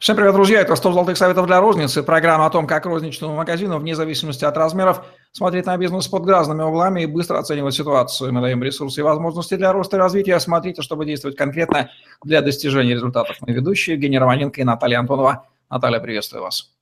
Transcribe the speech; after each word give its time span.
Всем 0.00 0.16
привет, 0.16 0.32
друзья! 0.32 0.60
Это 0.60 0.74
100 0.74 0.92
золотых 0.92 1.16
советов 1.16 1.46
для 1.46 1.60
розницы. 1.60 2.02
Программа 2.02 2.46
о 2.46 2.50
том, 2.50 2.66
как 2.66 2.84
розничному 2.84 3.36
магазину, 3.36 3.78
вне 3.78 3.94
зависимости 3.94 4.44
от 4.44 4.56
размеров, 4.56 5.04
смотреть 5.30 5.66
на 5.66 5.76
бизнес 5.76 6.08
под 6.08 6.28
разными 6.28 6.62
углами 6.62 7.02
и 7.02 7.06
быстро 7.06 7.38
оценивать 7.38 7.74
ситуацию. 7.74 8.32
Мы 8.32 8.40
даем 8.40 8.62
ресурсы 8.62 9.00
и 9.00 9.02
возможности 9.02 9.54
для 9.54 9.72
роста 9.72 9.96
и 9.96 10.00
развития. 10.00 10.40
Смотрите, 10.40 10.82
чтобы 10.82 11.06
действовать 11.06 11.36
конкретно 11.36 11.90
для 12.24 12.40
достижения 12.40 12.94
результатов. 12.94 13.36
Мы 13.40 13.52
ведущие 13.52 13.94
Евгений 13.94 14.18
Романенко 14.18 14.60
и 14.60 14.64
Наталья 14.64 14.98
Антонова. 14.98 15.46
Наталья, 15.70 16.00
приветствую 16.00 16.42
вас. 16.42 16.72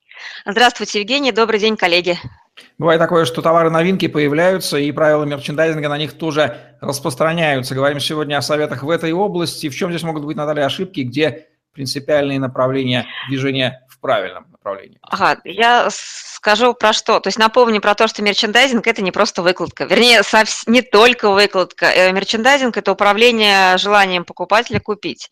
Здравствуйте, 0.47 1.01
Евгений. 1.01 1.33
Добрый 1.33 1.61
день, 1.61 1.77
коллеги. 1.77 2.19
Бывает 2.79 2.99
такое, 2.99 3.27
что 3.27 3.43
товары 3.43 3.71
новинки 3.71 4.09
появляются, 4.09 4.79
и 4.79 4.91
правила 4.91 5.25
мерчендайзинга 5.25 5.89
на 5.89 5.99
них 5.99 6.15
тоже 6.15 6.57
распространяются. 6.81 7.75
Говорим 7.75 8.01
сегодня 8.01 8.39
о 8.39 8.43
советах 8.43 8.83
в 8.83 8.91
этой 8.91 9.13
области. 9.13 9.69
В 9.69 9.75
чем 9.75 9.91
здесь 9.91 10.03
могут 10.03 10.25
быть, 10.25 10.37
Наталья, 10.37 10.65
ошибки, 10.65 11.01
где 11.01 11.49
принципиальные 11.73 12.39
направления 12.39 13.07
движения 13.29 13.87
в 13.89 13.99
правильном 14.01 14.52
направлении. 14.63 14.99
Ага, 15.03 15.41
я 15.45 15.89
скажу 15.91 16.75
про 16.75 16.93
что. 16.93 17.21
То 17.21 17.29
есть 17.29 17.39
напомню 17.39 17.81
про 17.81 17.95
то, 17.95 18.09
что 18.09 18.23
мерчендайзинг– 18.23 18.87
это 18.89 19.03
не 19.03 19.13
просто 19.13 19.43
выкладка. 19.43 19.85
Вернее, 19.85 20.23
не 20.67 20.83
только 20.83 21.31
выкладка. 21.31 21.87
Э, 21.87 22.13
мерчендайзинг– 22.13 22.77
это 22.77 22.93
управление 22.93 23.77
желанием 23.79 24.25
покупателя 24.25 24.81
купить. 24.81 25.31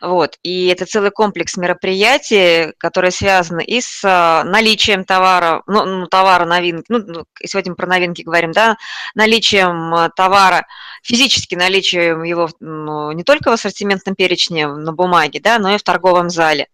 Вот. 0.00 0.38
И 0.42 0.66
это 0.66 0.86
целый 0.86 1.10
комплекс 1.10 1.56
мероприятий, 1.56 2.72
которые 2.78 3.10
связаны 3.10 3.64
и 3.64 3.80
с 3.80 4.02
а, 4.04 4.44
наличием 4.44 5.04
товара, 5.04 5.62
ну, 5.66 5.84
ну 5.84 6.06
товара 6.06 6.44
новинки, 6.44 6.86
ну, 6.88 6.98
ну 6.98 7.24
сегодня 7.44 7.74
про 7.74 7.86
новинки 7.86 8.22
говорим, 8.22 8.52
да, 8.52 8.76
наличием 9.14 9.94
а, 9.94 10.10
товара, 10.10 10.66
физически 11.02 11.54
наличием 11.54 12.22
его 12.22 12.48
ну, 12.60 13.12
не 13.12 13.24
только 13.24 13.50
в 13.50 13.52
ассортиментном 13.52 14.14
перечне 14.14 14.66
на 14.66 14.92
бумаге, 14.92 15.40
да, 15.40 15.58
но 15.58 15.74
и 15.74 15.78
в 15.78 15.82
торговом 15.82 16.30
зале. 16.30 16.66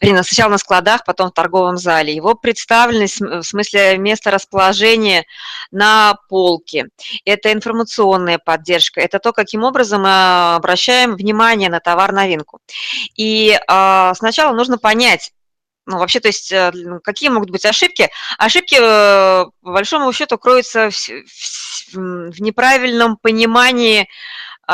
Сначала 0.00 0.52
на 0.52 0.58
складах, 0.58 1.04
потом 1.04 1.30
торговом 1.36 1.76
зале. 1.76 2.14
Его 2.14 2.34
представленность 2.34 3.20
в 3.20 3.42
смысле 3.42 3.98
места 3.98 4.30
расположения 4.30 5.24
на 5.70 6.16
полке. 6.28 6.88
Это 7.24 7.52
информационная 7.52 8.38
поддержка. 8.38 9.00
Это 9.00 9.18
то, 9.18 9.32
каким 9.32 9.62
образом 9.62 10.02
мы 10.02 10.54
обращаем 10.56 11.14
внимание 11.14 11.68
на 11.68 11.80
товар-новинку. 11.80 12.60
И 13.14 13.56
э, 13.56 14.12
сначала 14.14 14.52
нужно 14.54 14.78
понять, 14.78 15.32
ну, 15.86 15.98
вообще, 15.98 16.18
то 16.18 16.28
есть, 16.28 16.50
э, 16.50 16.72
какие 17.04 17.28
могут 17.28 17.50
быть 17.50 17.64
ошибки? 17.64 18.10
Ошибки, 18.38 18.74
э, 18.74 19.44
по 19.62 19.72
большому 19.72 20.12
счету, 20.12 20.36
кроются 20.36 20.90
в, 20.90 20.94
в, 20.94 22.32
в 22.32 22.42
неправильном 22.42 23.16
понимании 23.16 24.08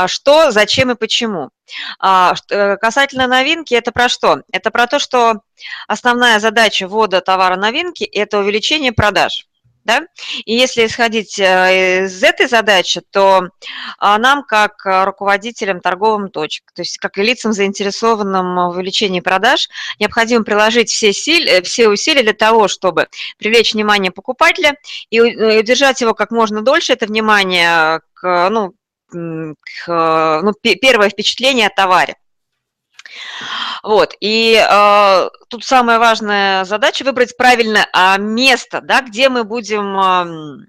что, 0.09 0.51
зачем 0.51 0.91
и 0.91 0.95
почему. 0.95 1.51
А, 1.98 2.35
э, 2.51 2.77
касательно 2.77 3.27
новинки, 3.27 3.75
это 3.75 3.93
про 3.93 4.09
что? 4.09 4.43
Это 4.53 4.71
про 4.71 4.87
то, 4.87 4.98
что 4.98 5.43
основная 5.87 6.41
задача 6.41 6.89
ввода 6.89 7.21
товара 7.21 7.57
новинки– 7.57 8.05
это 8.13 8.39
увеличение 8.39 8.93
продаж. 8.93 9.47
Да? 9.85 10.03
И 10.45 10.55
если 10.55 10.87
исходить 10.87 11.41
э, 11.41 12.05
из 12.05 12.23
этой 12.23 12.47
задачи, 12.47 13.03
то 13.11 13.48
а, 13.98 14.17
нам, 14.19 14.45
как 14.45 14.75
руководителям 14.85 15.81
торговым 15.81 16.31
точек, 16.31 16.70
то 16.73 16.83
есть 16.83 16.98
как 16.98 17.19
и 17.19 17.23
лицам, 17.23 17.53
заинтересованным 17.53 18.70
в 18.70 18.77
увеличении 18.77 19.19
продаж, 19.19 19.69
необходимо 19.98 20.45
приложить 20.45 20.89
все, 20.89 21.13
силь, 21.13 21.48
э, 21.48 21.63
все 21.63 21.89
усилия 21.89 22.23
для 22.23 22.33
того, 22.33 22.69
чтобы 22.69 23.09
привлечь 23.39 23.75
внимание 23.75 24.13
покупателя 24.13 24.77
и 25.11 25.20
удержать 25.20 26.01
его 26.01 26.15
как 26.15 26.31
можно 26.31 26.63
дольше, 26.63 26.93
это 26.93 27.07
внимание 27.07 28.03
к, 28.15 28.48
ну, 28.51 28.75
к, 29.13 30.41
ну, 30.43 30.53
первое 30.63 31.11
впечатление 31.11 31.69
о 31.69 31.75
товаре. 31.75 32.17
Вот, 33.83 34.15
и 34.21 34.55
э, 34.55 35.29
тут 35.49 35.65
самая 35.65 35.99
важная 35.99 36.65
задача 36.65 37.05
выбрать 37.05 37.37
правильно 37.37 37.87
э, 37.93 38.19
место, 38.19 38.81
да, 38.81 39.03
где 39.03 39.29
мы 39.29 39.45
будем 39.45 39.99
э, 39.99 40.67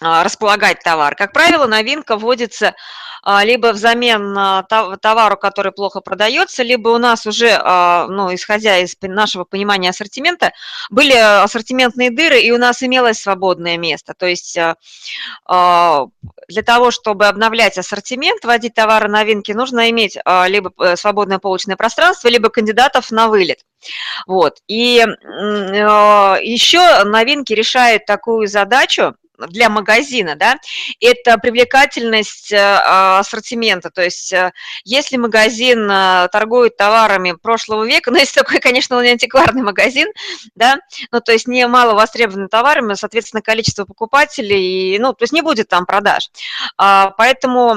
располагать 0.00 0.80
товар. 0.80 1.14
Как 1.16 1.32
правило, 1.32 1.66
новинка 1.66 2.16
вводится 2.16 2.74
а, 3.22 3.44
либо 3.44 3.72
взамен 3.72 4.64
товару, 5.00 5.36
который 5.36 5.72
плохо 5.72 6.00
продается, 6.00 6.62
либо 6.62 6.88
у 6.90 6.98
нас 6.98 7.26
уже, 7.26 7.58
а, 7.60 8.06
ну, 8.08 8.34
исходя 8.34 8.78
из 8.78 8.94
нашего 9.02 9.44
понимания 9.44 9.90
ассортимента, 9.90 10.52
были 10.90 11.12
ассортиментные 11.14 12.10
дыры, 12.10 12.40
и 12.40 12.50
у 12.52 12.58
нас 12.58 12.82
имелось 12.82 13.20
свободное 13.20 13.76
место. 13.76 14.14
То 14.14 14.26
есть 14.26 14.56
а, 15.46 16.06
для 16.48 16.62
того, 16.62 16.90
чтобы 16.90 17.26
обновлять 17.26 17.76
ассортимент, 17.76 18.44
вводить 18.44 18.74
товары 18.74 19.08
новинки, 19.08 19.52
нужно 19.52 19.90
иметь 19.90 20.16
либо 20.46 20.72
э, 20.78 20.96
свободное 20.96 21.38
полочное 21.38 21.76
пространство, 21.76 22.28
либо 22.28 22.48
кандидатов 22.48 23.10
на 23.10 23.28
вылет. 23.28 23.60
Вот. 24.26 24.58
И 24.66 25.04
еще 26.42 27.04
новинки 27.04 27.52
решают 27.52 28.06
такую 28.06 28.46
задачу, 28.46 29.14
для 29.46 29.68
магазина, 29.68 30.34
да, 30.34 30.58
это 31.00 31.38
привлекательность 31.38 32.52
э, 32.52 32.58
а, 32.58 33.20
ассортимента, 33.20 33.90
то 33.90 34.02
есть 34.02 34.32
э, 34.32 34.52
если 34.84 35.16
магазин 35.16 35.88
э, 35.90 36.28
торгует 36.32 36.76
товарами 36.76 37.32
прошлого 37.32 37.84
века, 37.84 38.10
ну, 38.10 38.18
если 38.18 38.40
такой, 38.40 38.58
конечно, 38.60 38.96
он 38.96 39.04
не 39.04 39.10
антикварный 39.10 39.62
магазин, 39.62 40.08
да, 40.54 40.78
ну, 41.12 41.20
то 41.20 41.32
есть 41.32 41.46
не 41.46 41.66
мало 41.66 41.94
востребованными 41.94 42.48
товарами, 42.48 42.94
соответственно, 42.94 43.42
количество 43.42 43.84
покупателей, 43.84 44.98
ну, 44.98 45.12
то 45.12 45.22
есть 45.22 45.32
не 45.32 45.42
будет 45.42 45.68
там 45.68 45.86
продаж. 45.86 46.30
А, 46.76 47.10
поэтому 47.16 47.74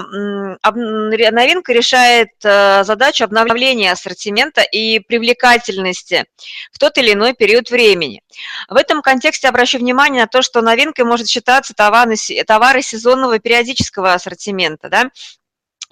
новинка 0.63 1.73
решает 1.73 2.29
задачу 2.41 3.23
обновления 3.23 3.91
ассортимента 3.91 4.61
и 4.61 4.99
привлекательности 4.99 6.25
в 6.71 6.79
тот 6.79 6.97
или 6.97 7.13
иной 7.13 7.33
период 7.33 7.69
времени. 7.69 8.21
В 8.69 8.75
этом 8.75 9.01
контексте 9.01 9.47
обращу 9.47 9.77
внимание 9.77 10.21
на 10.21 10.27
то, 10.27 10.41
что 10.41 10.61
новинкой 10.61 11.05
может 11.05 11.27
считаться 11.27 11.50
считаться 11.51 11.73
товары, 11.73 12.15
товары 12.47 12.81
сезонного 12.81 13.39
периодического 13.39 14.13
ассортимента, 14.13 14.89
да, 14.89 15.09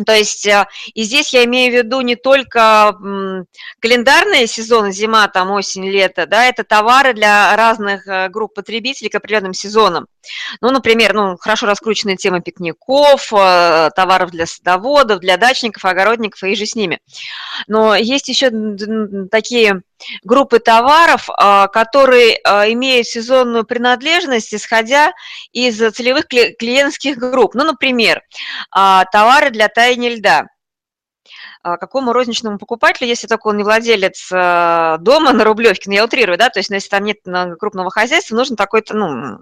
то 0.05 0.13
есть 0.13 0.47
э, 0.47 0.65
и 0.93 1.03
здесь 1.03 1.33
я 1.33 1.43
имею 1.43 1.73
в 1.73 1.75
виду 1.75 1.99
не 1.99 2.15
только 2.15 2.97
календарные 3.81 4.47
сезоны, 4.47 4.93
зима, 4.93 5.27
там, 5.27 5.51
осень, 5.51 5.89
лето, 5.89 6.25
да, 6.25 6.45
это 6.45 6.63
товары 6.63 7.13
для 7.13 7.53
разных 7.57 8.07
э, 8.07 8.29
групп 8.29 8.53
потребителей 8.53 9.09
к 9.09 9.15
определенным 9.15 9.53
сезонам. 9.53 10.07
Ну, 10.61 10.71
например, 10.71 11.13
ну, 11.13 11.35
хорошо 11.37 11.65
раскрученная 11.65 12.15
тема 12.15 12.39
пикников, 12.39 13.33
э, 13.33 13.89
товаров 13.93 14.31
для 14.31 14.45
садоводов, 14.45 15.19
для 15.19 15.35
дачников, 15.35 15.83
огородников 15.83 16.43
и 16.43 16.55
же 16.55 16.65
с 16.65 16.75
ними. 16.75 16.99
Но 17.67 17.93
есть 17.93 18.29
еще 18.29 18.51
такие 19.29 19.81
группы 20.23 20.59
товаров, 20.59 21.27
а, 21.37 21.67
которые 21.67 22.39
а, 22.43 22.71
имеют 22.71 23.07
сезонную 23.07 23.65
принадлежность, 23.65 24.53
исходя 24.53 25.13
из 25.51 25.77
целевых 25.77 26.27
клиентских 26.27 27.17
групп. 27.17 27.55
Ну, 27.55 27.63
например, 27.63 28.21
а, 28.71 29.05
товары 29.05 29.49
для 29.49 29.67
таяния 29.67 30.15
льда 30.15 30.45
какому 31.61 32.13
розничному 32.13 32.57
покупателю, 32.57 33.09
если 33.09 33.27
только 33.27 33.47
он 33.47 33.57
не 33.57 33.63
владелец 33.63 34.29
дома 34.31 35.33
на 35.33 35.43
Рублевке, 35.43 35.89
ну, 35.89 35.93
я 35.93 36.05
утрирую, 36.05 36.37
да, 36.37 36.49
то 36.49 36.57
есть, 36.57 36.69
ну, 36.69 36.75
если 36.75 36.87
там 36.87 37.03
нет 37.03 37.17
крупного 37.59 37.91
хозяйства, 37.91 38.35
нужен 38.35 38.55
такой-то, 38.55 38.95
ну, 38.95 39.39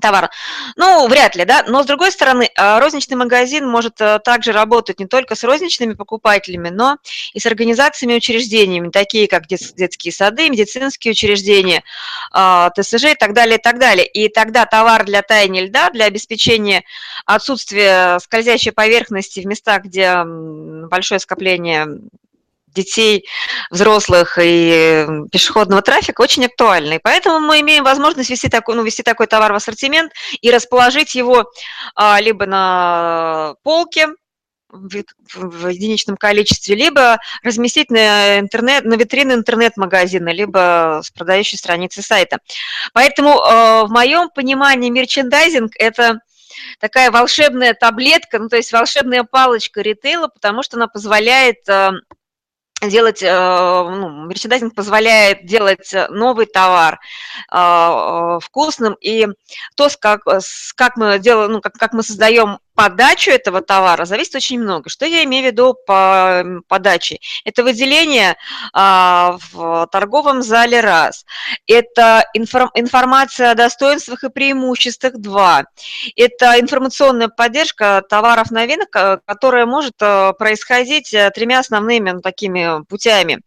товара. 0.00 0.30
Ну, 0.76 1.06
вряд 1.08 1.36
ли, 1.36 1.44
да, 1.44 1.64
но 1.66 1.82
с 1.82 1.86
другой 1.86 2.12
стороны, 2.12 2.50
а, 2.56 2.80
розничный 2.80 3.16
магазин 3.16 3.68
может 3.68 4.00
а, 4.00 4.18
также 4.18 4.52
работать 4.52 4.98
не 4.98 5.06
только 5.06 5.34
с 5.34 5.44
розничными 5.44 5.94
покупателями, 5.94 6.70
но 6.70 6.98
и 7.34 7.40
с 7.40 7.46
организациями 7.46 8.14
и 8.14 8.16
учреждениями, 8.16 8.90
такие 8.90 9.28
как 9.28 9.46
детские 9.46 10.12
сады, 10.12 10.48
медицинские 10.48 11.12
учреждения, 11.12 11.82
а, 12.30 12.70
ТСЖ 12.70 13.04
и 13.04 13.14
так 13.14 13.34
далее, 13.34 13.58
и 13.58 13.62
так 13.62 13.78
далее. 13.78 14.06
И 14.06 14.28
тогда 14.28 14.66
товар 14.66 15.04
для 15.04 15.22
таяния 15.22 15.66
льда, 15.66 15.90
для 15.90 16.06
обеспечения 16.06 16.84
отсутствия 17.26 18.18
скользящей 18.20 18.72
поверхности 18.72 19.40
в 19.40 19.46
местах, 19.46 19.84
где 19.84 20.22
большое 20.24 21.20
скопление 21.20 21.86
детей, 22.72 23.26
взрослых 23.70 24.38
и 24.40 25.06
пешеходного 25.30 25.82
трафика 25.82 26.20
очень 26.20 26.46
актуальны. 26.46 27.00
поэтому 27.02 27.40
мы 27.40 27.60
имеем 27.60 27.84
возможность 27.84 28.30
вести 28.30 28.48
такой, 28.48 28.74
ну, 28.74 28.82
вести 28.82 29.02
такой 29.02 29.26
товар 29.26 29.52
в 29.52 29.56
ассортимент 29.56 30.12
и 30.40 30.50
расположить 30.50 31.14
его 31.14 31.44
а, 31.94 32.20
либо 32.20 32.46
на 32.46 33.54
полке, 33.62 34.08
в, 34.72 35.04
в 35.34 35.68
единичном 35.68 36.16
количестве, 36.16 36.74
либо 36.74 37.18
разместить 37.42 37.90
на, 37.90 38.38
интернет, 38.38 38.84
на 38.84 38.94
витрины 38.94 39.32
интернет-магазина, 39.32 40.30
либо 40.30 41.00
с 41.04 41.10
продающей 41.10 41.58
страницы 41.58 42.02
сайта. 42.02 42.38
Поэтому 42.92 43.30
э, 43.30 43.84
в 43.84 43.90
моем 43.90 44.30
понимании 44.30 44.90
мерчендайзинг– 44.90 45.72
это 45.78 46.20
такая 46.80 47.10
волшебная 47.10 47.74
таблетка, 47.74 48.38
ну, 48.38 48.48
то 48.48 48.56
есть 48.56 48.72
волшебная 48.72 49.24
палочка 49.24 49.82
ритейла, 49.82 50.28
потому 50.28 50.62
что 50.62 50.76
она 50.76 50.88
позволяет 50.88 51.68
э, 51.68 51.90
делать, 52.88 53.22
э, 53.22 53.28
ну, 53.30 54.26
мерчендайзинг 54.26 54.74
позволяет 54.74 55.46
делать 55.46 55.94
новый 56.10 56.46
товар 56.46 57.00
э, 57.52 58.38
вкусным, 58.42 58.96
и 59.00 59.28
то, 59.76 59.88
как, 60.00 60.22
как 60.76 60.96
мы 60.96 61.18
делаем, 61.18 61.52
ну, 61.52 61.60
как, 61.60 61.74
как 61.74 61.92
мы 61.92 62.02
создаем 62.02 62.58
подачу 62.82 63.30
этого 63.30 63.62
товара 63.62 64.04
зависит 64.04 64.34
очень 64.34 64.60
много. 64.60 64.90
Что 64.90 65.06
я 65.06 65.22
имею 65.22 65.44
в 65.44 65.46
виду 65.46 65.76
по 65.86 66.44
подаче? 66.66 67.18
Это 67.44 67.62
выделение 67.62 68.36
а, 68.72 69.36
в 69.52 69.86
торговом 69.92 70.42
зале 70.42 70.80
раз. 70.80 71.24
Это 71.68 72.24
информ, 72.34 72.70
информация 72.74 73.52
о 73.52 73.54
достоинствах 73.54 74.24
и 74.24 74.30
преимуществах 74.30 75.12
два. 75.14 75.66
Это 76.16 76.58
информационная 76.58 77.28
поддержка 77.28 78.02
товаров 78.08 78.50
новинок, 78.50 78.88
э, 78.96 79.18
которая 79.26 79.64
может 79.64 79.94
э, 80.00 80.32
происходить 80.36 81.14
э, 81.14 81.30
тремя 81.30 81.60
основными 81.60 82.10
ну, 82.10 82.20
такими 82.20 82.84
путями. 82.86 83.42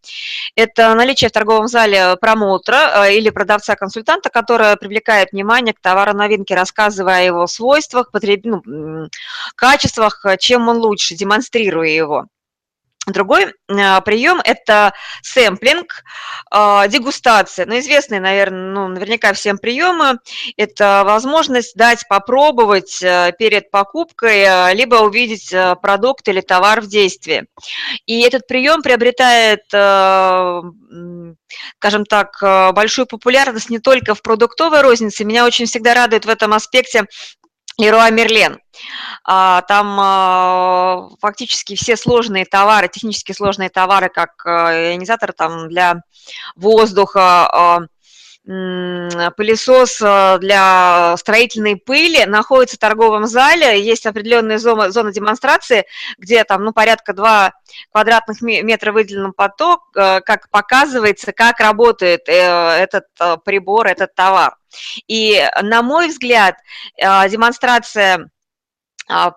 Это 0.55 0.93
наличие 0.95 1.29
в 1.29 1.33
торговом 1.33 1.67
зале 1.67 2.15
промоутера 2.21 3.09
или 3.09 3.29
продавца-консультанта, 3.31 4.29
который 4.29 4.77
привлекает 4.77 5.33
внимание 5.33 5.73
к 5.73 5.81
товару 5.81 6.13
новинки, 6.13 6.53
рассказывая 6.53 7.19
о 7.19 7.23
его 7.23 7.47
свойствах, 7.47 8.11
потреб... 8.11 8.41
ну, 8.45 9.09
качествах, 9.55 10.25
чем 10.39 10.67
он 10.67 10.77
лучше, 10.77 11.15
демонстрируя 11.15 11.89
его. 11.89 12.25
Другой 13.05 13.53
а, 13.69 14.01
прием– 14.01 14.41
это 14.43 14.93
сэмплинг, 15.21 16.03
а, 16.49 16.87
дегустация. 16.87 17.67
Ну, 17.67 17.77
известные, 17.77 18.19
наверное, 18.19 18.73
ну, 18.73 18.87
наверняка 18.87 19.33
всем 19.33 19.59
приемы. 19.59 20.17
Это 20.57 21.03
возможность 21.05 21.75
дать 21.75 22.07
попробовать 22.07 23.01
э, 23.03 23.31
перед 23.37 23.69
покупкой, 23.69 24.39
э, 24.39 24.73
либо 24.73 24.95
увидеть 24.95 25.53
э, 25.53 25.75
продукт 25.79 26.27
или 26.27 26.41
товар 26.41 26.81
в 26.81 26.87
действии. 26.87 27.45
И 28.07 28.21
этот 28.21 28.47
прием 28.47 28.81
приобретает, 28.81 29.65
скажем 31.77 32.05
так, 32.05 32.73
большую 32.73 33.05
популярность 33.05 33.69
не 33.69 33.79
только 33.79 34.15
в 34.15 34.21
продуктовой 34.21 34.81
рознице. 34.81 35.23
Меня 35.25 35.45
очень 35.45 35.65
всегда 35.65 35.93
радует 35.93 36.25
в 36.25 36.29
этом 36.29 36.53
аспекте 36.53 37.05
Леруа 37.77 38.09
Мерлен. 38.09 38.59
А, 39.23 39.61
там 39.63 39.97
а, 39.99 41.09
фактически 41.19 41.75
все 41.75 41.97
сложные 41.97 42.45
товары, 42.45 42.87
технически 42.87 43.31
сложные 43.31 43.69
товары, 43.69 44.09
как 44.09 44.45
э, 44.45 44.91
ионизатор 44.91 45.33
там 45.33 45.67
для 45.67 46.01
воздуха, 46.55 47.47
а, 47.47 47.79
пылесос 48.45 49.99
э, 50.01 50.37
для 50.39 51.15
строительной 51.17 51.77
пыли 51.77 52.25
находится 52.25 52.75
в 52.75 52.79
торговом 52.79 53.25
зале, 53.25 53.81
есть 53.81 54.05
определенная 54.05 54.59
зона, 54.59 54.91
зона 54.91 55.11
демонстрации, 55.11 55.85
где 56.19 56.43
там, 56.43 56.63
ну, 56.63 56.71
порядка 56.71 57.13
2 57.13 57.53
квадратных 57.91 58.41
метра 58.41 58.91
выделенным 58.91 59.33
поток, 59.33 59.89
э, 59.95 60.21
как 60.21 60.49
показывается, 60.51 61.31
как 61.31 61.59
работает 61.59 62.27
этот 62.27 63.05
прибор, 63.43 63.87
этот 63.87 64.13
товар. 64.13 64.55
И, 65.07 65.43
на 65.61 65.81
мой 65.81 66.09
взгляд, 66.09 66.55
демонстрация 66.97 68.29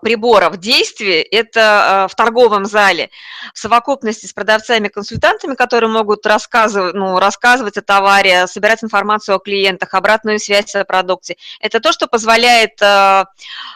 приборов 0.02 0.56
действий, 0.56 1.20
это 1.20 2.04
а, 2.04 2.08
в 2.08 2.14
торговом 2.14 2.64
зале, 2.64 3.10
в 3.52 3.58
совокупности 3.58 4.26
с 4.26 4.32
продавцами-консультантами, 4.32 5.54
которые 5.54 5.90
могут 5.90 6.24
рассказывать, 6.26 6.94
ну, 6.94 7.18
рассказывать 7.18 7.76
о 7.76 7.82
товаре, 7.82 8.46
собирать 8.46 8.82
информацию 8.82 9.36
о 9.36 9.40
клиентах, 9.40 9.94
обратную 9.94 10.38
связь 10.38 10.74
о 10.74 10.84
продукте. 10.84 11.36
Это 11.60 11.80
то, 11.80 11.92
что 11.92 12.06
позволяет 12.06 12.80
э, 12.80 13.24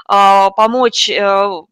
помочь 0.07 1.11
э, 1.11 1.63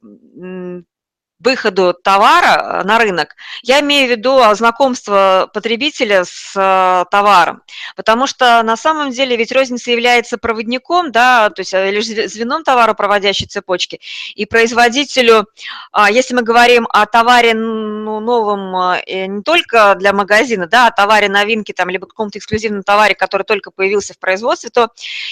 выходу 1.41 1.95
товара 1.95 2.83
э, 2.83 2.85
на 2.85 2.99
рынок, 2.99 3.35
я 3.63 3.81
имею 3.81 4.09
в 4.09 4.11
виду 4.11 4.41
знакомство 4.55 5.51
потребителя 5.53 6.25
с 6.25 6.53
э, 6.55 7.05
товаром, 7.11 7.63
потому 7.97 8.27
что 8.27 8.63
на 8.63 8.77
самом 8.77 9.11
деле 9.11 9.37
ведь 9.37 9.51
розница 9.51 9.91
является 9.91 10.39
проводником, 10.39 11.11
да, 11.13 11.51
то 11.51 11.61
есть 11.61 11.73
э, 11.73 11.91
лишь 11.91 12.07
звеном 12.07 12.63
товаропроводящей 12.63 13.47
цепочки, 13.47 14.01
и 14.35 14.45
производителю, 14.45 15.47
а, 15.93 16.11
если 16.11 16.35
мы 16.35 16.43
говорим 16.43 16.87
о 16.91 17.07
товаре 17.07 17.55
ну, 17.55 18.21
новом 18.21 18.61
не 19.07 19.43
только 19.43 19.95
для 19.97 20.13
магазина, 20.13 20.67
да, 20.67 20.87
о 20.87 20.91
товаре 20.91 21.29
новинки, 21.29 21.73
там, 21.73 21.89
либо 21.89 22.07
каком-то 22.07 22.39
эксклюзивном 22.39 22.83
товаре, 22.83 23.15
который 23.15 23.43
только 23.43 23.71
появился 23.71 24.15
в 24.15 24.19
производстве, 24.19 24.71
то 24.71 24.91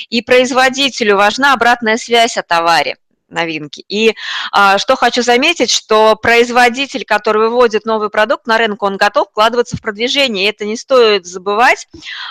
и 0.08 0.22
производителю 0.22 1.16
важна 1.16 1.52
обратная 1.52 1.96
связь 1.96 2.36
о 2.36 2.42
товаре 2.42 2.96
новинки. 3.28 3.84
И 3.88 4.14
а, 4.52 4.78
что 4.78 4.96
хочу 4.96 5.22
заметить, 5.22 5.70
что 5.70 6.16
производитель, 6.16 7.04
который 7.04 7.42
выводит 7.42 7.84
новый 7.84 8.10
продукт 8.10 8.46
на 8.46 8.58
рынок, 8.58 8.82
он 8.82 8.96
готов 8.96 9.28
вкладываться 9.28 9.76
в 9.76 9.82
продвижение. 9.82 10.46
И 10.46 10.48
это 10.48 10.64
не 10.64 10.76
стоит 10.76 11.26
забывать 11.26 11.88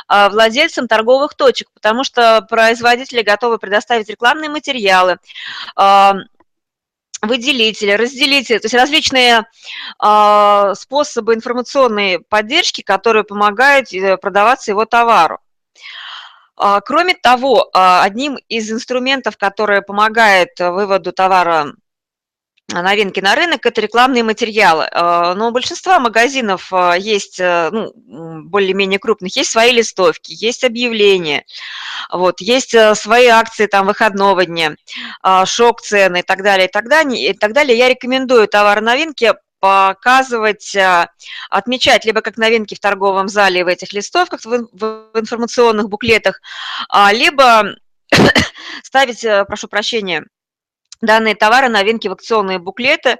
а, 0.07 0.29
владельцам 0.29 0.88
торговых 0.88 1.35
точек, 1.35 1.69
потому 1.73 2.03
что 2.03 2.45
производители 2.49 3.21
готовы 3.21 3.57
предоставить 3.57 4.09
рекламные 4.09 4.49
материалы, 4.49 5.17
а, 5.75 6.15
выделители, 7.21 7.91
разделители, 7.91 8.59
то 8.59 8.65
есть 8.65 8.75
различные 8.75 9.45
э, 10.03 10.73
способы 10.75 11.33
информационной 11.33 12.19
поддержки, 12.19 12.81
которые 12.81 13.23
помогают 13.23 13.91
э, 13.91 14.17
продаваться 14.17 14.71
его 14.71 14.85
товару. 14.85 15.39
А, 16.57 16.81
кроме 16.81 17.13
того, 17.13 17.69
а, 17.74 18.04
одним 18.04 18.38
из 18.50 18.71
инструментов, 18.71 19.38
который 19.38 19.83
помогает 19.83 20.59
выводу 20.59 21.12
товара 21.12 21.74
новинки 22.69 23.21
на 23.21 23.36
рынок– 23.36 23.65
это 23.65 23.80
рекламные 23.80 24.24
материалы. 24.24 24.88
А, 24.92 25.36
но 25.36 25.50
у 25.50 25.51
большинства 25.51 26.00
магазинов 26.00 26.71
есть, 26.98 27.39
э, 27.39 27.69
ну, 27.71 27.94
более-менее 28.44 29.00
крупных, 29.00 29.36
есть 29.38 29.51
свои 29.51 29.71
листовки, 29.71 30.33
есть 30.33 30.63
объявления, 30.63 31.45
вот, 32.12 32.42
есть 32.42 32.74
э, 32.74 32.94
свои 32.95 33.27
акции 33.27 33.68
там 33.68 33.86
выходного 33.86 34.44
дня, 34.45 34.75
шок-цены 35.45 36.19
и 36.19 36.24
так 36.24 36.44
далее, 36.44 36.68
и 36.68 36.71
так 36.71 36.89
далее. 36.89 37.30
И 37.30 37.33
так 37.33 37.53
далее. 37.53 37.77
Я 37.77 37.88
рекомендую 37.88 38.48
товар 38.48 38.81
новинки 38.81 39.33
показывать, 39.59 40.75
а, 40.75 41.09
отмечать 41.50 42.06
либо 42.06 42.21
как 42.21 42.38
новинки 42.38 42.75
в 42.75 42.80
торговом 42.80 43.27
зале 43.27 43.63
в 43.63 43.68
этих 43.68 43.94
листовках, 43.94 44.42
в 44.44 45.09
информационных 45.15 45.89
буклетах, 45.89 46.42
а, 46.89 47.12
либо 47.12 47.75
ставить, 48.83 49.24
э, 49.24 49.45
прошу 49.45 49.68
прощения, 49.68 50.25
данные 51.01 51.36
товары, 51.36 51.69
новинки 51.69 52.07
в 52.07 52.13
акционные 52.13 52.59
буклеты 52.59 53.18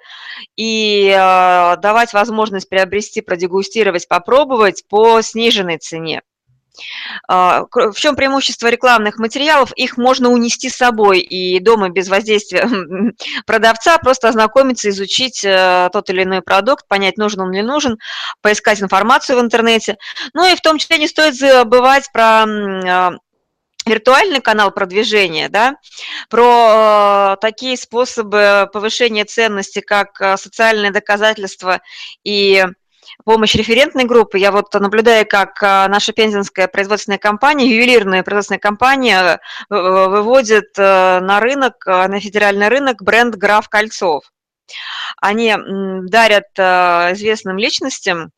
и 0.56 1.10
э, 1.10 1.78
давать 1.78 2.14
возможность 2.14 2.70
приобрести, 2.70 3.22
продегустировать, 3.22 4.08
попробовать 4.08 4.88
по 4.88 5.22
сниженной 5.22 5.78
цене. 5.78 6.22
А, 7.28 7.66
в 7.72 7.96
чем 7.96 8.16
преимущество 8.16 8.68
рекламных 8.68 9.18
материалов? 9.18 9.72
Их 9.76 9.98
можно 9.98 10.30
унести 10.30 10.70
с 10.70 10.76
собой 10.76 11.20
и 11.20 11.60
дома 11.60 11.90
без 11.90 12.10
воздействия 12.10 12.68
продавца 13.46 13.98
просто 13.98 14.30
ознакомиться, 14.30 14.90
изучить 14.90 15.44
э, 15.44 15.90
тот 15.92 16.10
или 16.10 16.24
иной 16.24 16.42
продукт, 16.42 16.88
понять, 16.88 17.18
нужен 17.18 17.42
он 17.42 17.54
или 17.54 17.62
нужен, 17.62 17.98
поискать 18.42 18.82
информацию 18.82 19.38
в 19.38 19.42
интернете. 19.42 19.98
Ну 20.34 20.46
и 20.46 20.56
в 20.56 20.62
том 20.62 20.78
числе 20.78 20.98
не 20.98 21.08
стоит 21.08 21.36
забывать 21.36 22.12
про 22.12 22.44
а, 22.44 23.12
виртуальный 23.88 24.42
канал 24.42 24.72
продвижения, 24.72 25.50
да, 25.50 25.76
про 26.30 27.34
э, 27.34 27.38
такие 27.42 27.78
способы 27.78 28.70
повышения 28.72 29.26
ценности, 29.26 29.80
как 29.80 30.20
э, 30.22 30.38
социальное 30.38 30.92
доказательство 30.92 31.82
и 32.24 32.66
помощь 33.24 33.56
референтной 33.56 34.06
группы. 34.06 34.38
Я 34.38 34.52
вот 34.52 34.74
наблюдаю, 34.74 35.26
как 35.28 35.62
а, 35.62 35.88
наша 35.88 36.14
пензенская 36.14 36.68
производственная 36.68 37.18
компания, 37.18 37.68
ювелирная 37.68 38.24
производственная 38.24 38.60
компания 38.60 39.22
э, 39.24 39.38
выводит 39.70 40.78
э, 40.78 41.20
на 41.20 41.40
рынок, 41.40 41.76
э, 41.86 42.08
на 42.08 42.20
федеральный 42.20 42.68
рынок 42.68 43.02
бренд 43.02 43.36
«Граф 43.36 43.70
Кольцов». 43.70 44.26
Они 45.22 45.56
дарят 46.10 46.48
известным 46.58 47.58
личностям 47.58 48.32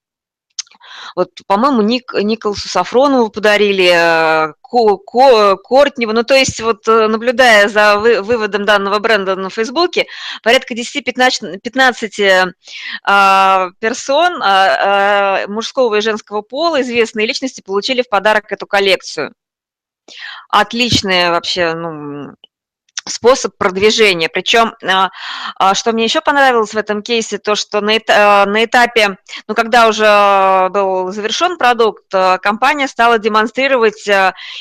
вот, 1.16 1.32
по-моему, 1.48 1.82
Ник, 1.82 2.14
Николасу 2.14 2.68
Сафронову 2.68 3.30
подарили, 3.30 3.92
э, 3.94 4.54
Ко, 4.62 4.98
Ко, 4.98 5.58
Кортневу. 5.58 6.14
Ну, 6.14 6.24
то 6.24 6.36
есть, 6.36 6.60
вот, 6.62 6.88
э, 6.88 7.08
наблюдая 7.08 7.68
за 7.68 7.98
вы, 7.98 8.22
выводом 8.22 8.66
данного 8.66 9.00
бренда 9.00 9.36
на 9.36 9.50
Фейсбуке, 9.50 10.06
порядка 10.44 10.74
10-15 10.76 11.60
15, 11.62 12.54
а, 13.04 13.70
персон 13.80 14.42
а, 14.42 15.44
а, 15.44 15.48
мужского 15.48 15.96
и 15.96 16.02
женского 16.02 16.42
пола, 16.42 16.82
известные 16.82 17.26
личности, 17.26 17.62
получили 17.62 18.02
в 18.02 18.10
подарок 18.10 18.52
эту 18.52 18.68
коллекцию. 18.68 19.34
Отличная 20.50 21.32
вообще, 21.32 21.74
ну, 21.74 22.36
способ 23.10 23.56
продвижения. 23.58 24.30
Причем, 24.30 24.76
а, 24.84 25.10
а, 25.58 25.74
что 25.74 25.92
мне 25.92 26.04
еще 26.04 26.22
понравилось 26.22 26.74
в 26.74 26.78
этом 26.78 27.02
кейсе, 27.02 27.38
то, 27.38 27.56
что 27.56 27.82
на, 27.82 27.94
а, 28.10 28.46
этапе, 28.64 29.18
ну, 29.48 29.56
когда 29.56 29.88
уже 29.88 30.70
был 30.72 31.12
завершен 31.12 31.58
продукт, 31.58 32.06
компания 32.42 32.88
стала 32.88 33.20
демонстрировать 33.20 34.08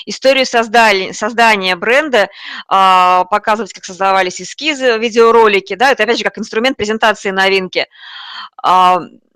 историю 0.06 0.46
создания, 0.46 1.12
создания 1.12 1.76
бренда, 1.76 2.28
показывать, 2.66 3.72
как 3.72 3.84
создавались 3.84 4.40
эскизы, 4.40 4.98
видеоролики, 4.98 5.74
да, 5.74 5.92
это 5.92 6.04
опять 6.04 6.18
же 6.18 6.24
как 6.24 6.38
инструмент 6.38 6.76
презентации 6.76 7.30
новинки. 7.30 7.86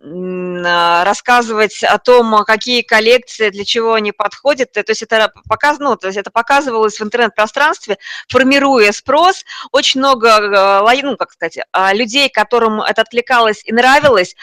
Рассказывать 0.03 1.83
о 1.85 1.97
том, 1.99 2.45
какие 2.45 2.83
коллекции, 2.83 3.51
для 3.51 3.65
чего 3.65 3.95
они 3.95 4.11
подходят. 4.11 4.73
То 4.73 4.83
есть 4.87 5.03
это, 5.03 5.33
показ, 5.49 5.79
ну, 5.79 5.97
то 5.97 6.09
есть 6.09 6.19
это 6.19 6.31
показывалось 6.31 6.99
в 6.99 7.05
интернет-пространстве, 7.05 7.99
формируя 8.29 8.91
спрос. 8.91 9.45
Очень 9.71 10.01
много, 10.01 10.83
ну, 11.03 11.17
как 11.17 11.33
сказать, 11.33 11.59
людей, 11.93 12.29
которым 12.29 12.81
это 12.81 13.03
откликалось 13.03 13.63
и 13.65 13.73
нравилось, 13.73 14.35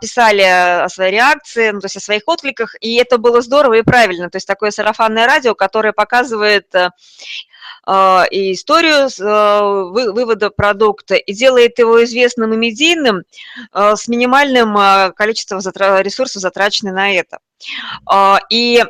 писали 0.00 0.42
о 0.42 0.88
своей 0.88 1.12
реакции, 1.12 1.70
ну, 1.70 1.80
то 1.80 1.86
есть 1.86 1.96
о 1.96 2.00
своих 2.00 2.22
откликах, 2.26 2.74
и 2.80 2.94
это 2.96 3.18
было 3.18 3.42
здорово 3.42 3.74
и 3.74 3.82
правильно. 3.82 4.30
То 4.30 4.36
есть 4.36 4.46
такое 4.46 4.70
сарафанное 4.70 5.26
радио, 5.26 5.54
которое 5.54 5.92
показывает 5.92 6.74
а, 6.74 6.90
и 7.88 8.52
историю 8.52 9.08
а, 9.20 9.62
вывода 9.62 10.50
продукта 10.50 11.14
и 11.14 11.32
делает 11.32 11.78
его 11.78 12.02
известным 12.04 12.52
и 12.52 12.56
медийным 12.56 13.22
а, 13.72 13.94
с 13.94 14.08
минимальным 14.08 15.12
количеством 15.14 15.60
ресурсов, 15.60 16.42
затраченных 16.42 16.94
на 16.94 17.12
это. 17.12 17.38
И 18.50 18.84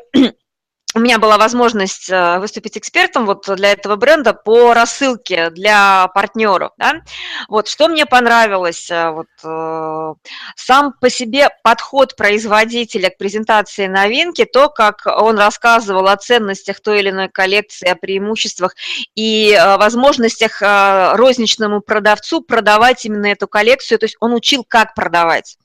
у 0.96 0.98
меня 0.98 1.18
была 1.18 1.36
возможность 1.36 2.08
э, 2.08 2.38
выступить 2.38 2.78
экспертом 2.78 3.26
вот 3.26 3.44
для 3.54 3.72
этого 3.72 3.96
бренда 3.96 4.32
по 4.32 4.72
рассылке 4.72 5.50
для 5.50 6.08
партнеров. 6.08 6.72
Да? 6.78 7.02
Вот, 7.48 7.68
что 7.68 7.88
мне 7.88 8.06
понравилось, 8.06 8.90
э, 8.90 9.10
вот, 9.10 9.26
э, 9.44 10.14
сам 10.56 10.94
по 10.98 11.10
себе 11.10 11.50
подход 11.62 12.16
производителя 12.16 13.10
к 13.10 13.18
презентации 13.18 13.88
новинки, 13.88 14.46
то, 14.46 14.70
как 14.70 15.02
он 15.06 15.38
рассказывал 15.38 16.08
о 16.08 16.16
ценностях 16.16 16.80
той 16.80 17.00
или 17.00 17.10
иной 17.10 17.28
коллекции, 17.28 17.90
о 17.90 17.94
преимуществах 17.94 18.74
и 19.14 19.54
возможностях 19.78 20.62
розничному 20.62 21.82
продавцу 21.82 22.40
продавать 22.40 23.04
именно 23.04 23.26
эту 23.26 23.46
коллекцию, 23.48 23.98
то 23.98 24.06
есть 24.06 24.16
он 24.20 24.32
учил, 24.32 24.64
как 24.66 24.94
продавать. 24.94 25.58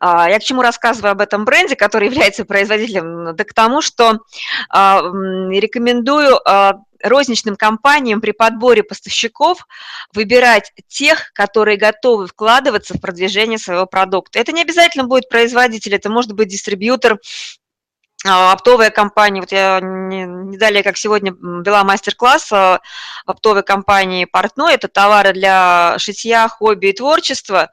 А, 0.00 0.28
я 0.28 0.38
к 0.38 0.44
чему 0.44 0.62
рассказываю 0.62 1.12
об 1.12 1.20
этом 1.20 1.44
бренде, 1.44 1.76
который 1.76 2.08
является 2.10 2.44
производителем? 2.44 3.34
Да 3.34 3.44
к 3.44 3.54
тому, 3.54 3.82
что 3.82 4.20
а, 4.68 5.00
рекомендую 5.02 6.36
а, 6.48 6.80
розничным 7.04 7.56
компаниям 7.56 8.20
при 8.20 8.32
подборе 8.32 8.82
поставщиков 8.82 9.66
выбирать 10.12 10.72
тех, 10.88 11.32
которые 11.34 11.76
готовы 11.76 12.26
вкладываться 12.26 12.94
в 12.94 13.00
продвижение 13.00 13.58
своего 13.58 13.86
продукта. 13.86 14.38
Это 14.38 14.52
не 14.52 14.62
обязательно 14.62 15.04
будет 15.04 15.28
производитель, 15.28 15.94
это 15.94 16.10
может 16.10 16.32
быть 16.32 16.48
дистрибьютор, 16.48 17.18
а, 18.26 18.52
оптовая 18.52 18.90
компания, 18.90 19.40
вот 19.40 19.52
я 19.52 19.80
не, 19.82 20.24
не 20.24 20.56
далее, 20.56 20.82
как 20.82 20.96
сегодня, 20.96 21.32
вела 21.32 21.84
мастер-класс 21.84 22.50
в 22.50 22.80
оптовой 23.26 23.62
компании 23.62 24.24
«Портной», 24.24 24.74
это 24.74 24.88
товары 24.88 25.32
для 25.32 25.96
шитья, 25.98 26.48
хобби 26.48 26.86
и 26.86 26.92
творчества, 26.92 27.70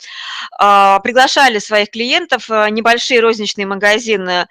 а, 0.60 1.00
приглашали 1.00 1.60
своих 1.60 1.90
клиентов, 1.90 2.50
а, 2.50 2.70
небольшие 2.70 3.22
розничные 3.22 3.66
магазины 3.66 4.48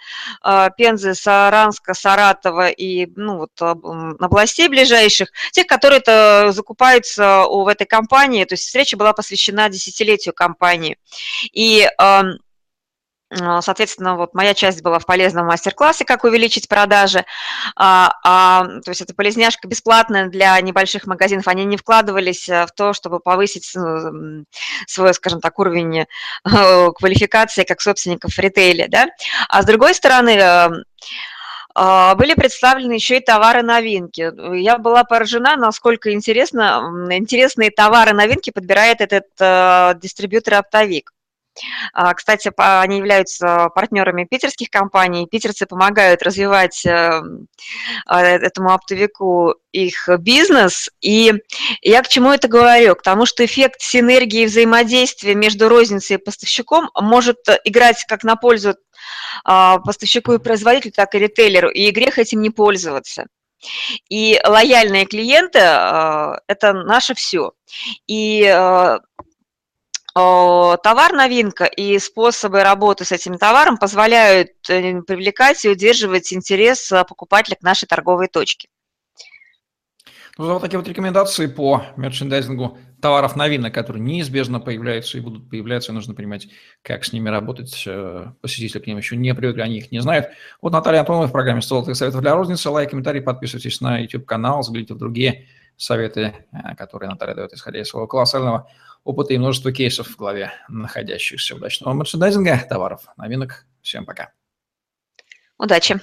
Пензы, 0.77 1.15
Саранска, 1.15 1.95
Саратова 1.95 2.69
и 2.69 3.07
ну, 3.17 3.39
вот, 3.39 3.51
областей 3.61 4.69
ближайших, 4.69 5.31
тех, 5.53 5.67
которые 5.67 6.01
это 6.01 6.51
закупаются 6.53 7.45
в 7.47 7.67
этой 7.69 7.87
компании, 7.87 8.45
то 8.45 8.55
есть 8.55 8.65
встреча 8.65 8.97
была 8.97 9.13
посвящена 9.13 9.69
десятилетию 9.69 10.35
компании. 10.35 10.97
И 11.53 11.89
а, 11.99 12.23
соответственно, 13.33 14.17
вот 14.17 14.35
моя 14.35 14.55
часть 14.55 14.83
была 14.83 14.99
в 14.99 15.07
полезном 15.07 15.47
мастер-классе 15.47 16.05
«Как 16.05 16.25
увеличить 16.25 16.69
продажи». 16.69 17.25
А, 17.77 18.15
а, 18.25 18.65
то 18.85 18.91
есть 18.91 19.03
это 19.03 19.15
полезняшка 19.15 19.69
бесплатная 19.69 20.29
для 20.29 20.61
небольших 20.61 21.07
магазинов. 21.07 21.47
Они 21.47 21.65
не 21.65 21.77
вкладывались 21.77 22.49
э, 22.49 22.67
в 22.67 22.73
то, 22.73 22.93
чтобы 22.93 23.21
повысить 23.21 23.71
э, 23.77 24.11
свой, 24.87 25.15
скажем 25.15 25.41
так, 25.41 25.59
уровень 25.61 26.01
э, 26.01 26.07
квалификации 26.93 27.63
как 27.63 27.81
собственников 27.81 28.33
в 28.33 28.39
ритейле. 28.39 28.89
Да? 28.89 29.07
А 29.49 29.63
с 29.63 29.65
другой 29.65 29.95
стороны, 29.95 30.83
а, 31.73 32.15
были 32.17 32.35
представлены 32.35 32.95
еще 32.95 33.19
и 33.19 33.25
товары-новинки. 33.25 34.33
Я 34.59 34.79
была 34.79 35.05
поражена, 35.05 35.57
насколько 35.57 36.13
интересно, 36.13 36.83
интересные 37.13 37.71
товары-новинки 37.71 38.51
подбирает 38.51 39.01
этот 39.01 40.01
дистрибьютор-оптовик. 40.01 41.13
А, 41.93 42.15
кстати, 42.15 42.51
они 42.57 42.99
являются 42.99 43.69
партнерами 43.75 44.25
питерских 44.25 44.71
компаний. 44.71 45.27
Питерцы 45.31 45.67
помогают 45.67 46.23
развивать 46.23 46.85
э, 46.87 47.23
а, 48.07 48.23
этому 48.23 48.73
оптовику 48.73 49.55
их 49.73 50.09
бизнес. 50.19 50.91
И 51.01 51.33
я 51.83 52.03
к 52.03 52.09
чему 52.09 52.31
это 52.31 52.49
говорю? 52.49 52.95
К 52.95 53.03
тому, 53.03 53.27
что 53.27 53.45
эффект 53.45 53.81
синергии 53.81 54.47
взаимодействия 54.47 55.35
между 55.35 55.69
розницей 55.69 56.17
и 56.17 56.19
поставщиком 56.19 56.91
может 56.95 57.39
играть 57.65 58.05
как 58.09 58.25
на 58.25 58.37
пользу 58.37 58.75
а, 59.45 59.79
поставщику 59.79 60.33
и 60.35 60.39
производителю, 60.39 60.93
так 60.93 61.15
и 61.15 61.19
ритейлеру, 61.19 61.71
и 61.71 61.91
грех 61.91 62.19
этим 62.19 62.41
не 62.41 62.51
пользоваться. 62.51 63.27
И 64.09 64.41
лояльные 64.43 65.05
клиенты– 65.05 65.59
это 66.49 66.73
наше 66.73 67.15
все. 67.15 67.53
И 68.07 68.43
товар 70.15 71.13
новинка 71.13 71.65
и 71.65 71.99
способы 71.99 72.63
работы 72.63 73.05
с 73.05 73.13
этим 73.13 73.39
товаром 73.39 73.77
позволяют 73.77 74.51
э, 74.69 75.03
привлекать 75.03 75.65
и 75.65 75.69
удерживать 75.69 76.33
интерес 76.33 76.91
э, 76.91 77.05
покупателя 77.05 77.57
к 77.57 77.63
нашей 77.63 77.87
торговой 77.87 78.29
точке. 78.29 78.69
Ну, 80.37 80.55
вот 80.55 80.63
такие 80.63 80.79
вот 80.79 80.89
рекомендации 80.89 81.47
по 81.47 81.85
мерчендайзингу 81.97 82.79
товаров 83.01 83.37
новинок, 83.37 83.75
которые 83.75 84.03
неизбежно 84.03 84.59
появляются 84.59 85.19
и 85.19 85.21
будут 85.21 85.51
появляться, 85.51 85.93
и 85.93 85.95
нужно 85.95 86.15
понимать, 86.15 86.49
как 86.83 87.05
с 87.05 87.13
ними 87.13 87.29
работать. 87.29 87.85
Э, 87.87 88.33
посетители 88.41 88.81
к 88.81 88.87
ним 88.87 88.99
еще 88.99 89.17
не 89.17 89.35
привыкли, 89.35 89.61
они 89.61 89.79
их 89.79 89.93
не 89.93 90.01
знают. 90.01 90.29
Вот 90.61 90.73
Наталья 90.73 91.01
Антонова 91.01 91.29
в 91.29 91.33
программе 91.33 91.61
«100 91.61 91.95
советов 91.95 92.21
для 92.21 92.35
розницы». 92.35 92.71
Лайк, 92.71 92.91
комментарий, 92.91 93.21
подписывайтесь 93.21 93.81
на 93.81 93.99
YouTube-канал, 93.99 94.63
загляните 94.63 94.95
в 94.95 94.99
другие 94.99 95.47
советы, 95.77 96.35
которые 96.77 97.11
Наталья 97.11 97.35
дает, 97.35 97.53
исходя 97.53 97.81
из 97.81 97.89
своего 97.89 98.07
колоссального 98.07 98.69
опыта 99.05 99.35
и 99.35 99.39
множество 99.39 99.73
кейсов 99.73 100.09
в 100.09 100.17
голове 100.17 100.53
находящихся. 100.69 101.57
Удачного 101.57 101.95
мерчендайзинга, 101.95 102.67
товаров, 102.69 103.05
новинок. 103.17 103.67
Всем 103.83 104.05
пока. 104.05 104.33
Удачи. 105.59 106.01